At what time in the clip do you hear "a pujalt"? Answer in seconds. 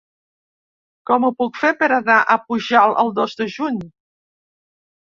2.23-3.05